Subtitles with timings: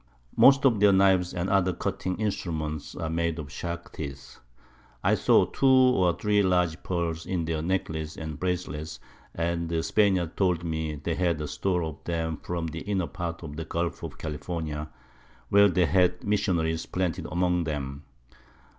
[0.35, 4.39] Most of their Knives and other cutting Instruments are made of Sharks Teeth.
[5.03, 8.99] I saw 2 or 3 large Pearl in their Necklaces and Bracelets,
[9.35, 13.57] and the Spaniards told me they had Store of them from the inner part of
[13.57, 14.89] the Gulph of California,
[15.49, 18.05] where they have Missionaries planted among them.